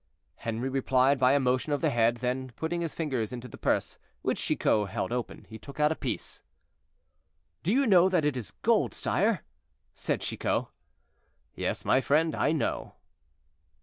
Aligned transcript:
Henri 0.37 0.67
replied 0.67 1.19
by 1.19 1.33
a 1.33 1.39
motion 1.39 1.71
of 1.71 1.79
the 1.79 1.91
head; 1.91 2.15
then, 2.17 2.51
putting 2.55 2.81
his 2.81 2.95
fingers 2.95 3.31
into 3.31 3.47
the 3.47 3.55
purse, 3.55 3.99
which 4.23 4.41
Chicot 4.41 4.89
held 4.89 5.11
open, 5.11 5.45
he 5.47 5.59
took 5.59 5.79
out 5.79 5.91
a 5.91 5.95
piece. 5.95 6.41
"Do 7.61 7.71
you 7.71 7.85
know 7.85 8.09
that 8.09 8.25
it 8.25 8.35
is 8.35 8.49
gold, 8.63 8.95
sire?" 8.95 9.43
said 9.93 10.21
Chicot. 10.21 10.65
"Yes, 11.53 11.85
my 11.85 12.01
friend, 12.01 12.33
I 12.33 12.51
know." 12.51 12.95